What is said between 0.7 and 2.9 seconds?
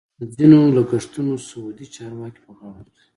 لګښتونه سعودي چارواکي په غاړه